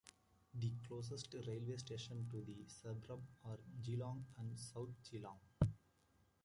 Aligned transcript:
The 0.55 0.73
closest 0.87 1.31
railway 1.45 1.77
stations 1.77 2.25
to 2.31 2.41
the 2.43 2.57
suburb 2.67 3.21
are 3.45 3.59
Geelong 3.83 4.25
and 4.39 4.57
South 4.59 4.89
Geelong. 5.03 5.37